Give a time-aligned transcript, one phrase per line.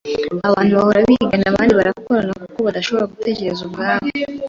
[0.49, 4.05] Abantu bahora bigana abandi barabikora kuko badashobora gutekereza ubwabo.